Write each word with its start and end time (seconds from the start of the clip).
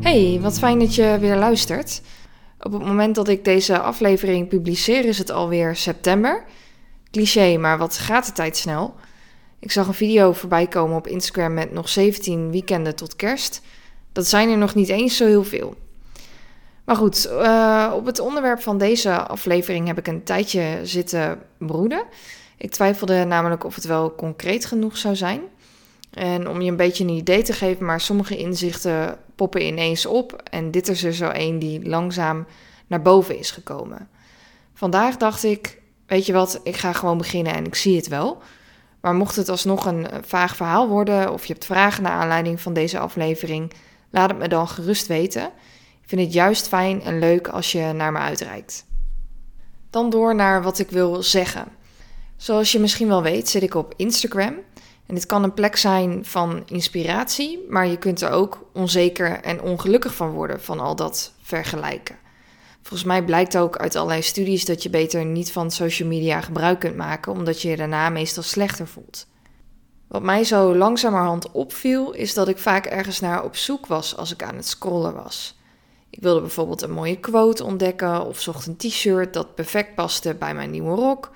Hey, 0.00 0.38
wat 0.40 0.58
fijn 0.58 0.78
dat 0.78 0.94
je 0.94 1.16
weer 1.20 1.36
luistert. 1.36 2.02
Op 2.60 2.72
het 2.72 2.84
moment 2.84 3.14
dat 3.14 3.28
ik 3.28 3.44
deze 3.44 3.78
aflevering 3.78 4.48
publiceer 4.48 5.04
is 5.04 5.18
het 5.18 5.30
alweer 5.30 5.76
september. 5.76 6.44
Cliché, 7.10 7.56
maar 7.56 7.78
wat 7.78 7.98
gaat 7.98 8.26
de 8.26 8.32
tijd 8.32 8.56
snel? 8.56 8.94
Ik 9.58 9.72
zag 9.72 9.86
een 9.86 9.94
video 9.94 10.32
voorbij 10.32 10.66
komen 10.66 10.96
op 10.96 11.06
Instagram 11.06 11.54
met 11.54 11.72
nog 11.72 11.88
17 11.88 12.50
weekenden 12.50 12.96
tot 12.96 13.16
kerst. 13.16 13.60
Dat 14.12 14.26
zijn 14.26 14.50
er 14.50 14.58
nog 14.58 14.74
niet 14.74 14.88
eens 14.88 15.16
zo 15.16 15.26
heel 15.26 15.44
veel. 15.44 15.76
Maar 16.84 16.96
goed, 16.96 17.28
uh, 17.30 17.92
op 17.94 18.06
het 18.06 18.18
onderwerp 18.18 18.62
van 18.62 18.78
deze 18.78 19.26
aflevering 19.26 19.86
heb 19.86 19.98
ik 19.98 20.06
een 20.06 20.24
tijdje 20.24 20.80
zitten 20.82 21.38
broeden. 21.58 22.04
Ik 22.56 22.70
twijfelde 22.70 23.24
namelijk 23.24 23.64
of 23.64 23.74
het 23.74 23.84
wel 23.84 24.14
concreet 24.14 24.66
genoeg 24.66 24.96
zou 24.96 25.16
zijn. 25.16 25.40
En 26.10 26.48
om 26.48 26.60
je 26.60 26.70
een 26.70 26.76
beetje 26.76 27.04
een 27.04 27.10
idee 27.10 27.42
te 27.42 27.52
geven, 27.52 27.86
maar 27.86 28.00
sommige 28.00 28.36
inzichten 28.36 29.18
poppen 29.34 29.66
ineens 29.66 30.06
op. 30.06 30.42
En 30.50 30.70
dit 30.70 30.88
is 30.88 31.04
er 31.04 31.14
zo 31.14 31.28
één 31.28 31.58
die 31.58 31.88
langzaam 31.88 32.46
naar 32.86 33.02
boven 33.02 33.38
is 33.38 33.50
gekomen. 33.50 34.08
Vandaag 34.74 35.16
dacht 35.16 35.44
ik, 35.44 35.82
weet 36.06 36.26
je 36.26 36.32
wat, 36.32 36.60
ik 36.62 36.76
ga 36.76 36.92
gewoon 36.92 37.18
beginnen 37.18 37.54
en 37.54 37.64
ik 37.64 37.74
zie 37.74 37.96
het 37.96 38.08
wel. 38.08 38.42
Maar 39.00 39.14
mocht 39.14 39.36
het 39.36 39.48
alsnog 39.48 39.86
een 39.86 40.06
vaag 40.22 40.56
verhaal 40.56 40.88
worden 40.88 41.32
of 41.32 41.44
je 41.44 41.52
hebt 41.52 41.64
vragen 41.64 42.02
naar 42.02 42.12
aanleiding 42.12 42.60
van 42.60 42.72
deze 42.72 42.98
aflevering, 42.98 43.72
laat 44.10 44.30
het 44.30 44.38
me 44.38 44.48
dan 44.48 44.68
gerust 44.68 45.06
weten. 45.06 45.50
Ik 46.04 46.10
vind 46.10 46.20
het 46.20 46.32
juist 46.32 46.68
fijn 46.68 47.02
en 47.02 47.18
leuk 47.18 47.48
als 47.48 47.72
je 47.72 47.92
naar 47.92 48.12
me 48.12 48.18
uitreikt. 48.18 48.86
Dan 49.90 50.10
door 50.10 50.34
naar 50.34 50.62
wat 50.62 50.78
ik 50.78 50.90
wil 50.90 51.22
zeggen. 51.22 51.68
Zoals 52.36 52.72
je 52.72 52.78
misschien 52.78 53.08
wel 53.08 53.22
weet, 53.22 53.48
zit 53.48 53.62
ik 53.62 53.74
op 53.74 53.94
Instagram. 53.96 54.54
En 55.06 55.14
dit 55.14 55.26
kan 55.26 55.42
een 55.42 55.54
plek 55.54 55.76
zijn 55.76 56.24
van 56.24 56.62
inspiratie, 56.66 57.66
maar 57.68 57.86
je 57.86 57.98
kunt 57.98 58.20
er 58.20 58.30
ook 58.30 58.70
onzeker 58.72 59.40
en 59.40 59.62
ongelukkig 59.62 60.14
van 60.14 60.30
worden 60.30 60.62
van 60.62 60.80
al 60.80 60.96
dat 60.96 61.32
vergelijken. 61.42 62.16
Volgens 62.82 63.04
mij 63.04 63.24
blijkt 63.24 63.56
ook 63.56 63.76
uit 63.76 63.96
allerlei 63.96 64.22
studies 64.22 64.64
dat 64.64 64.82
je 64.82 64.90
beter 64.90 65.24
niet 65.24 65.52
van 65.52 65.70
social 65.70 66.08
media 66.08 66.40
gebruik 66.40 66.80
kunt 66.80 66.96
maken, 66.96 67.32
omdat 67.32 67.62
je 67.62 67.68
je 67.68 67.76
daarna 67.76 68.08
meestal 68.08 68.42
slechter 68.42 68.86
voelt. 68.86 69.26
Wat 70.08 70.22
mij 70.22 70.44
zo 70.44 70.76
langzamerhand 70.76 71.50
opviel, 71.50 72.12
is 72.12 72.34
dat 72.34 72.48
ik 72.48 72.58
vaak 72.58 72.86
ergens 72.86 73.20
naar 73.20 73.44
op 73.44 73.56
zoek 73.56 73.86
was 73.86 74.16
als 74.16 74.32
ik 74.32 74.42
aan 74.42 74.56
het 74.56 74.66
scrollen 74.66 75.14
was. 75.14 75.56
Ik 76.14 76.22
wilde 76.22 76.40
bijvoorbeeld 76.40 76.82
een 76.82 76.90
mooie 76.90 77.20
quote 77.20 77.64
ontdekken 77.64 78.24
of 78.26 78.40
zocht 78.40 78.66
een 78.66 78.76
t-shirt 78.76 79.34
dat 79.34 79.54
perfect 79.54 79.94
paste 79.94 80.34
bij 80.34 80.54
mijn 80.54 80.70
nieuwe 80.70 80.94
rok. 80.94 81.30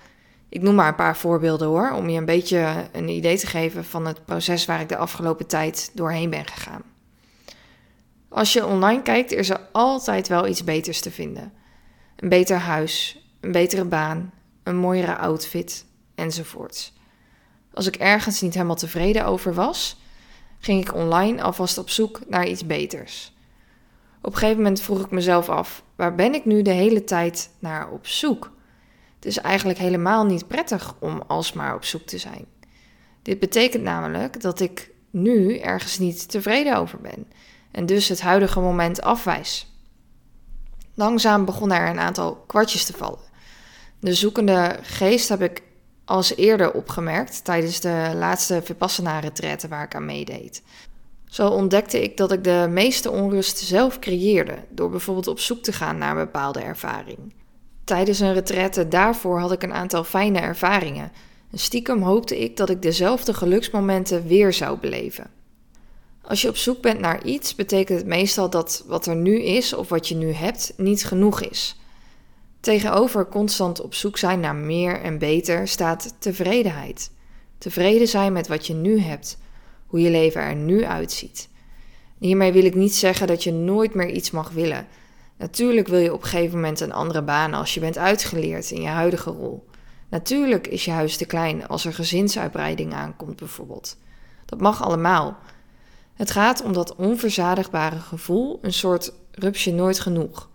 Ik 0.48 0.62
noem 0.62 0.74
maar 0.74 0.88
een 0.88 0.94
paar 0.94 1.16
voorbeelden 1.16 1.68
hoor, 1.68 1.92
om 1.92 2.08
je 2.08 2.18
een 2.18 2.24
beetje 2.24 2.88
een 2.92 3.08
idee 3.08 3.38
te 3.38 3.46
geven 3.46 3.84
van 3.84 4.06
het 4.06 4.24
proces 4.24 4.64
waar 4.64 4.80
ik 4.80 4.88
de 4.88 4.96
afgelopen 4.96 5.46
tijd 5.46 5.90
doorheen 5.94 6.30
ben 6.30 6.46
gegaan. 6.46 6.82
Als 8.28 8.52
je 8.52 8.66
online 8.66 9.02
kijkt, 9.02 9.32
is 9.32 9.50
er 9.50 9.60
altijd 9.72 10.28
wel 10.28 10.46
iets 10.46 10.64
beters 10.64 11.00
te 11.00 11.10
vinden. 11.10 11.52
Een 12.16 12.28
beter 12.28 12.56
huis, 12.56 13.22
een 13.40 13.52
betere 13.52 13.84
baan, 13.84 14.32
een 14.62 14.76
mooiere 14.76 15.16
outfit 15.16 15.84
enzovoorts. 16.14 16.92
Als 17.74 17.86
ik 17.86 17.96
ergens 17.96 18.40
niet 18.40 18.54
helemaal 18.54 18.76
tevreden 18.76 19.24
over 19.24 19.54
was, 19.54 19.96
ging 20.58 20.80
ik 20.80 20.94
online 20.94 21.42
alvast 21.42 21.78
op 21.78 21.90
zoek 21.90 22.20
naar 22.28 22.46
iets 22.46 22.66
beters. 22.66 23.36
Op 24.28 24.34
een 24.34 24.40
gegeven 24.40 24.62
moment 24.62 24.80
vroeg 24.80 25.00
ik 25.00 25.10
mezelf 25.10 25.48
af: 25.48 25.82
waar 25.96 26.14
ben 26.14 26.34
ik 26.34 26.44
nu 26.44 26.62
de 26.62 26.70
hele 26.70 27.04
tijd 27.04 27.50
naar 27.58 27.90
op 27.90 28.06
zoek? 28.06 28.52
Het 29.14 29.24
is 29.24 29.38
eigenlijk 29.38 29.78
helemaal 29.78 30.24
niet 30.24 30.46
prettig 30.48 30.94
om 30.98 31.22
alsmaar 31.26 31.74
op 31.74 31.84
zoek 31.84 32.02
te 32.02 32.18
zijn. 32.18 32.46
Dit 33.22 33.38
betekent 33.38 33.82
namelijk 33.82 34.40
dat 34.40 34.60
ik 34.60 34.90
nu 35.10 35.58
ergens 35.58 35.98
niet 35.98 36.30
tevreden 36.30 36.77
over 36.77 37.00
ben 37.00 37.27
en 37.70 37.86
dus 37.86 38.08
het 38.08 38.20
huidige 38.20 38.61
moment 38.61 39.02
afwijs. 39.02 39.72
Langzaam 40.94 41.44
begonnen 41.44 41.77
er 41.77 41.88
een 41.88 42.00
aantal 42.00 42.36
kwartjes 42.46 42.84
te 42.84 42.92
vallen. 42.92 43.30
De 44.00 44.14
zoekende 44.14 44.78
geest 44.83 45.28
heb 45.28 45.42
ik 45.42 45.62
als 46.05 46.36
eerder 46.36 46.72
opgemerkt 46.72 47.44
tijdens 47.44 47.80
de 47.80 48.12
laatste 48.14 48.62
Vipassana-retraite 48.64 49.68
waar 49.68 49.84
ik 49.84 49.94
aan 49.94 50.05
meedeed. 50.05 50.62
Zo 51.28 51.48
ontdekte 51.48 52.02
ik 52.02 52.16
dat 52.16 52.33
ik 52.33 52.44
de 52.44 52.66
meeste 52.70 53.11
onrust 53.11 53.58
zelf 53.58 53.98
creëerde 53.98 54.55
door 54.70 54.90
bijvoorbeeld 54.90 55.27
op 55.27 55.40
zoek 55.40 55.62
te 55.62 55.72
gaan 55.72 55.98
naar 55.98 56.11
een 56.11 56.24
bepaalde 56.24 56.61
ervaring. 56.61 57.18
Tijdens 57.84 58.20
een 58.20 58.33
retraite 58.33 58.89
daarvoor 58.89 59.38
had 59.38 59.52
ik 59.52 59.62
een 59.62 59.72
aantal 59.72 60.05
fijne 60.05 60.38
ervaringen. 60.38 61.12
En 61.50 61.58
stiekem 61.58 62.02
hoopte 62.02 62.38
ik 62.38 62.56
dat 62.56 62.70
ik 62.70 62.83
dezelfde 62.83 63.34
geluksmomenten 63.34 64.27
weer 64.27 64.52
zou 64.52 64.78
beleven. 64.78 65.30
Als 66.22 66.42
je 66.42 66.48
op 66.48 66.56
zoek 66.56 66.83
bent 66.83 67.00
naar 67.00 67.24
iets, 67.24 67.55
betekent 67.55 67.98
het 67.98 68.06
meestal 68.06 68.50
dat 68.50 68.84
wat 68.86 69.06
er 69.06 69.17
nu 69.17 69.42
is 69.42 69.72
of 69.72 69.88
wat 69.88 70.08
je 70.08 70.14
nu 70.14 70.33
hebt 70.33 70.72
niet 70.77 71.05
genoeg 71.05 71.40
is. 71.40 71.77
Tegenover 72.61 73.27
constant 73.27 73.80
op 73.80 73.94
zoek 73.94 74.18
zijn 74.18 74.40
naar 74.40 74.55
meer 74.55 75.00
en 75.00 75.18
beter 75.18 75.68
staat 75.68 76.14
tevredenheid. 76.18 77.11
Tevreden 77.58 78.08
zijn 78.08 78.33
met 78.33 78.48
wat 78.48 78.67
je 78.67 78.74
nu 78.74 79.00
hebt, 79.00 79.38
hoe 79.88 80.00
je 80.00 80.10
leven 80.10 80.40
er 80.40 80.54
nu 80.54 80.84
uitziet. 80.84 81.48
Hiermee 82.18 82.52
wil 82.52 82.64
ik 82.64 82.74
niet 82.74 82.94
zeggen 82.94 83.26
dat 83.26 83.44
je 83.44 83.52
nooit 83.52 83.94
meer 83.94 84.10
iets 84.10 84.30
mag 84.30 84.50
willen. 84.50 84.86
Natuurlijk 85.36 85.88
wil 85.88 85.98
je 85.98 86.12
op 86.12 86.22
een 86.22 86.28
gegeven 86.28 86.54
moment 86.54 86.80
een 86.80 86.92
andere 86.92 87.22
baan 87.22 87.54
als 87.54 87.74
je 87.74 87.80
bent 87.80 87.98
uitgeleerd 87.98 88.70
in 88.70 88.80
je 88.80 88.88
huidige 88.88 89.30
rol. 89.30 89.68
Natuurlijk 90.08 90.66
is 90.66 90.84
je 90.84 90.90
huis 90.90 91.16
te 91.16 91.24
klein 91.24 91.68
als 91.68 91.84
er 91.84 91.94
gezinsuitbreiding 91.94 92.94
aankomt, 92.94 93.36
bijvoorbeeld. 93.36 93.96
Dat 94.44 94.60
mag 94.60 94.82
allemaal. 94.82 95.38
Het 96.14 96.30
gaat 96.30 96.62
om 96.62 96.72
dat 96.72 96.96
onverzadigbare 96.96 97.98
gevoel, 97.98 98.58
een 98.62 98.72
soort 98.72 99.12
rupsje 99.32 99.72
nooit 99.72 100.00
genoeg. 100.00 100.48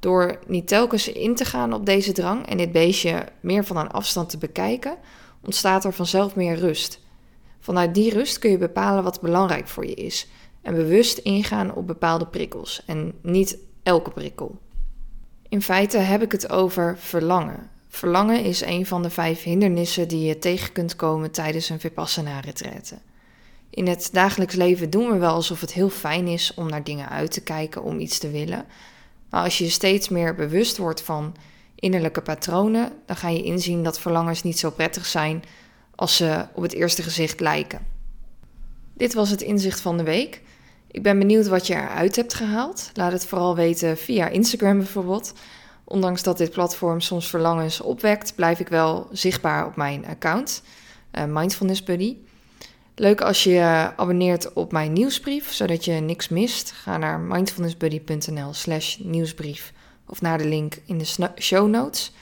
Door 0.00 0.38
niet 0.46 0.68
telkens 0.68 1.08
in 1.08 1.34
te 1.34 1.44
gaan 1.44 1.72
op 1.72 1.86
deze 1.86 2.12
drang 2.12 2.46
en 2.46 2.56
dit 2.56 2.72
beestje 2.72 3.24
meer 3.40 3.64
van 3.64 3.76
een 3.76 3.90
afstand 3.90 4.28
te 4.30 4.38
bekijken, 4.38 4.96
ontstaat 5.44 5.84
er 5.84 5.92
vanzelf 5.92 6.36
meer 6.36 6.56
rust. 6.56 7.00
Vanuit 7.60 7.94
die 7.94 8.12
rust 8.12 8.38
kun 8.38 8.50
je 8.50 8.58
bepalen 8.58 9.04
wat 9.04 9.20
belangrijk 9.20 9.68
voor 9.68 9.86
je 9.86 9.94
is 9.94 10.26
en 10.62 10.74
bewust 10.74 11.18
ingaan 11.18 11.74
op 11.74 11.86
bepaalde 11.86 12.26
prikkels 12.26 12.82
en 12.86 13.14
niet 13.22 13.58
elke 13.82 14.10
prikkel. 14.10 14.58
In 15.48 15.62
feite 15.62 15.98
heb 15.98 16.22
ik 16.22 16.32
het 16.32 16.50
over 16.50 16.98
verlangen. 16.98 17.70
Verlangen 17.88 18.44
is 18.44 18.60
een 18.60 18.86
van 18.86 19.02
de 19.02 19.10
vijf 19.10 19.42
hindernissen 19.42 20.08
die 20.08 20.24
je 20.24 20.38
tegen 20.38 20.72
kunt 20.72 20.96
komen 20.96 21.30
tijdens 21.30 21.68
een 21.68 21.80
Vipassana-retraite. 21.80 22.98
In 23.70 23.86
het 23.86 24.08
dagelijks 24.12 24.54
leven 24.54 24.90
doen 24.90 25.10
we 25.10 25.18
wel 25.18 25.34
alsof 25.34 25.60
het 25.60 25.72
heel 25.72 25.88
fijn 25.88 26.26
is 26.26 26.54
om 26.54 26.68
naar 26.68 26.84
dingen 26.84 27.08
uit 27.08 27.30
te 27.30 27.42
kijken, 27.42 27.82
om 27.82 27.98
iets 27.98 28.18
te 28.18 28.30
willen. 28.30 28.64
Maar 29.30 29.44
als 29.44 29.58
je 29.58 29.68
steeds 29.68 30.08
meer 30.08 30.34
bewust 30.34 30.76
wordt 30.76 31.02
van 31.02 31.36
innerlijke 31.74 32.20
patronen, 32.20 32.92
dan 33.06 33.16
ga 33.16 33.28
je 33.28 33.42
inzien 33.42 33.82
dat 33.82 34.00
verlangens 34.00 34.42
niet 34.42 34.58
zo 34.58 34.70
prettig 34.70 35.06
zijn 35.06 35.42
als 36.00 36.16
ze 36.16 36.46
op 36.52 36.62
het 36.62 36.72
eerste 36.72 37.02
gezicht 37.02 37.40
lijken. 37.40 37.86
Dit 38.94 39.14
was 39.14 39.30
het 39.30 39.42
inzicht 39.42 39.80
van 39.80 39.96
de 39.96 40.02
week. 40.02 40.42
Ik 40.90 41.02
ben 41.02 41.18
benieuwd 41.18 41.46
wat 41.46 41.66
je 41.66 41.74
eruit 41.74 42.16
hebt 42.16 42.34
gehaald. 42.34 42.90
Laat 42.94 43.12
het 43.12 43.26
vooral 43.26 43.54
weten 43.54 43.96
via 43.98 44.28
Instagram 44.28 44.78
bijvoorbeeld. 44.78 45.32
Ondanks 45.84 46.22
dat 46.22 46.38
dit 46.38 46.50
platform 46.50 47.00
soms 47.00 47.28
verlangens 47.28 47.80
opwekt, 47.80 48.34
blijf 48.34 48.60
ik 48.60 48.68
wel 48.68 49.08
zichtbaar 49.12 49.66
op 49.66 49.76
mijn 49.76 50.06
account, 50.06 50.62
uh, 51.12 51.24
Mindfulness 51.24 51.82
Buddy. 51.82 52.16
Leuk 52.94 53.20
als 53.20 53.44
je 53.44 53.92
abonneert 53.96 54.52
op 54.52 54.72
mijn 54.72 54.92
nieuwsbrief, 54.92 55.52
zodat 55.52 55.84
je 55.84 55.92
niks 55.92 56.28
mist. 56.28 56.70
Ga 56.70 56.96
naar 56.96 57.20
mindfulnessbuddy.nl 57.20 58.52
slash 58.52 58.96
nieuwsbrief 58.96 59.72
of 60.06 60.20
naar 60.20 60.38
de 60.38 60.48
link 60.48 60.76
in 60.84 60.98
de 60.98 61.30
show 61.38 61.68
notes. 61.68 62.12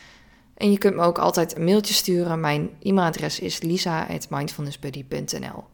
En 0.58 0.70
je 0.70 0.78
kunt 0.78 0.94
me 0.94 1.02
ook 1.02 1.18
altijd 1.18 1.56
een 1.56 1.64
mailtje 1.64 1.94
sturen. 1.94 2.40
Mijn 2.40 2.70
e-mailadres 2.82 3.40
is 3.40 3.62
lisa.mindfulnessbuddy.nl 3.62 5.64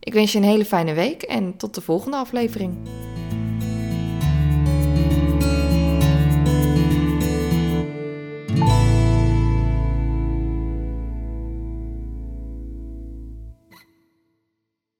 Ik 0.00 0.12
wens 0.12 0.32
je 0.32 0.38
een 0.38 0.44
hele 0.44 0.64
fijne 0.64 0.94
week 0.94 1.22
en 1.22 1.56
tot 1.56 1.74
de 1.74 1.80
volgende 1.80 2.16
aflevering. 2.16 2.76